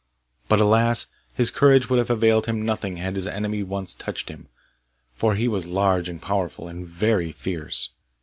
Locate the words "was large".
5.47-6.09